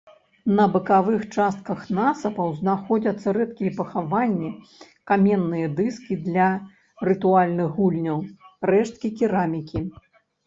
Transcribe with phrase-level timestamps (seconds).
[0.57, 4.49] На бакавых частках насыпаў знаходзяць рэдкія пахаванні,
[5.11, 6.47] каменныя дыскі для
[7.09, 8.19] рытуальных гульняў,
[8.73, 9.79] рэшткі керамікі.